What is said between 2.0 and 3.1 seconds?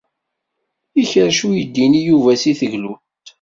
Yuba seg teglult.